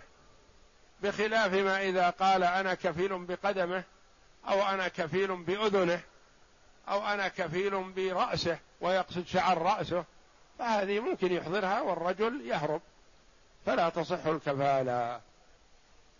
بخلاف 1.03 1.53
ما 1.53 1.82
إذا 1.82 2.10
قال 2.10 2.43
أنا 2.43 2.73
كفيل 2.73 3.25
بقدمه 3.25 3.84
أو 4.47 4.62
أنا 4.63 4.88
كفيل 4.88 5.36
بأذنه 5.36 6.01
أو 6.89 7.08
أنا 7.08 7.28
كفيل 7.28 7.84
برأسه 7.93 8.60
ويقصد 8.82 9.25
شعر 9.28 9.62
رأسه 9.62 10.06
فهذه 10.60 10.99
ممكن 10.99 11.34
يحضرها 11.34 11.82
والرجل 11.82 12.41
يهرب. 12.45 12.82
فلا 13.65 13.89
تصح 13.89 14.25
الكفالة. 14.25 15.21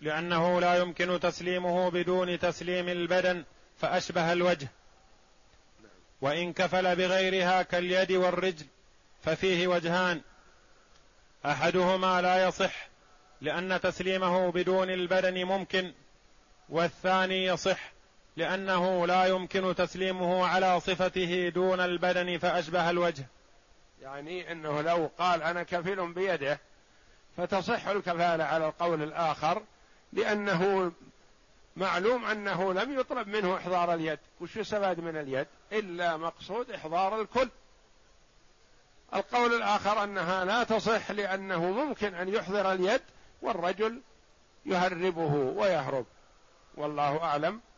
لأنه 0.02 0.62
لا 0.62 0.76
يمكن 0.76 1.20
تسليمه 1.20 1.92
بدون 1.92 2.40
تسليم 2.40 2.90
البدن 2.90 3.44
فأشبه 3.78 4.34
الوجه. 4.34 4.68
وإن 6.22 6.54
كفل 6.54 6.96
بغيرها 6.96 7.62
كاليد 7.62 8.12
والرجل 8.12 8.66
ففيه 9.22 9.68
وجهان. 9.68 10.22
أحدهما 11.46 12.22
لا 12.22 12.48
يصح 12.48 12.90
لأن 13.42 13.82
تسليمه 13.82 14.52
بدون 14.52 14.90
البدن 14.90 15.46
ممكن 15.46 15.94
والثاني 16.70 17.46
يصح. 17.46 17.99
لأنه 18.40 19.08
لا 19.08 19.26
يمكن 19.26 19.76
تسليمه 19.76 20.48
على 20.48 20.80
صفته 20.80 21.50
دون 21.50 21.80
البدن 21.80 22.38
فأشبه 22.38 22.90
الوجه. 22.90 23.26
يعني 24.02 24.52
أنه 24.52 24.82
لو 24.82 25.12
قال 25.18 25.44
أنا 25.44 25.64
كفيل 25.64 26.14
بيده 26.14 26.60
فتصح 27.38 27.88
الكفالة 27.88 28.44
على 28.44 28.68
القول 28.68 29.04
الآخر 29.04 29.64
لأنه 30.14 30.92
معلوم 31.78 32.26
أنه 32.26 32.74
لم 32.74 33.00
يطلب 33.00 33.28
منه 33.28 33.58
إحضار 33.58 33.94
اليد. 33.94 34.20
وش 34.42 34.56
يستفاد 34.56 35.00
من 35.00 35.18
اليد؟ 35.18 35.48
إلا 35.72 36.18
مقصود 36.18 36.72
إحضار 36.72 37.22
الكل. 37.22 37.50
القول 39.16 39.54
الآخر 39.54 40.04
أنها 40.04 40.46
لا 40.46 40.64
تصح 40.64 41.12
لأنه 41.12 41.72
ممكن 41.72 42.16
أن 42.16 42.30
يحضر 42.30 42.72
اليد 42.72 43.02
والرجل 43.42 44.02
يهربه 44.66 45.34
ويهرب. 45.34 46.06
والله 46.76 47.24
أعلم. 47.24 47.62